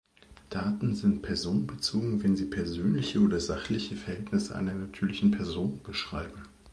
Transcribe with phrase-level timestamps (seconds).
[0.49, 6.41] Daten sind personenbezogen, wenn sie persönliche oder sachliche Verhältnisse einer natürlichen Person beschreiben.